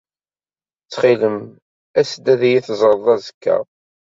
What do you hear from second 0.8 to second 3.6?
Ttxil-m, as-d ad iyi-teẓred azekka.